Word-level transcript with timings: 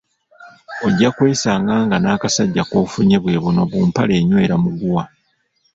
Ojja 0.85 1.09
kwesanga 1.15 1.73
nga 1.85 1.97
n'akasajja 1.99 2.63
kofunye 2.69 3.17
bwe 3.21 3.41
buno 3.43 3.61
bu 3.69 3.77
"mpale 3.89 4.13
enywera 4.21 4.55
muguwa". 4.63 5.03